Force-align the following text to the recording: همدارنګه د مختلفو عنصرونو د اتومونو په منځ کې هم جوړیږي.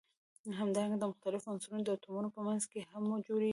همدارنګه 0.59 0.97
د 0.99 1.03
مختلفو 1.11 1.51
عنصرونو 1.53 1.83
د 1.85 1.89
اتومونو 1.95 2.29
په 2.35 2.41
منځ 2.47 2.63
کې 2.71 2.79
هم 2.91 3.03
جوړیږي. 3.27 3.49